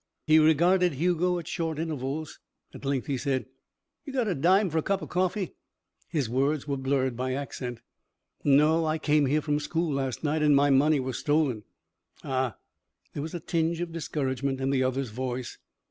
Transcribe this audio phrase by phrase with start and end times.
[0.25, 2.39] He regarded Hugo at short intervals.
[2.73, 3.45] At length he said.
[4.03, 5.53] "You got a dime for a cup of coffee?"
[6.09, 7.81] His words were blurred by accent.
[8.43, 8.83] "No.
[8.87, 11.65] I came here from school last night and my money was stolen."
[12.23, 12.55] "Ah,"
[13.13, 15.59] there was a tinge of discouragement in the other's voice.